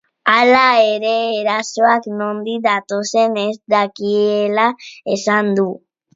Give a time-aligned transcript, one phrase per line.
[0.31, 0.61] Hala
[0.93, 4.67] ere, erasoak nondik datozen ez dakiela
[5.19, 5.71] esan du.